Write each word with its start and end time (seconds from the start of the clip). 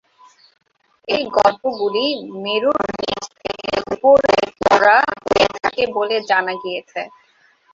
এই 1.07 1.23
গল্পগুলি 1.37 2.05
মেরুর 2.43 2.79
নীচ 2.99 3.23
থেকে 3.37 3.69
উপরে 3.93 4.33
পড়া 4.61 4.97
হয়ে 5.21 5.47
থাকে 5.57 5.83
বলে 5.97 6.15
জানা 6.29 6.53
গিয়েছে। 6.63 7.01